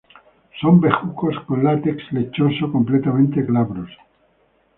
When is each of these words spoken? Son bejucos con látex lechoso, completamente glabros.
Son 0.59 0.79
bejucos 0.81 1.35
con 1.45 1.63
látex 1.63 2.11
lechoso, 2.11 2.71
completamente 2.71 3.43
glabros. 3.43 3.91